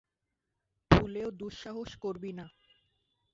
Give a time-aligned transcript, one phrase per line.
[0.91, 2.45] ভুলেও দুঃসাহস করবি না!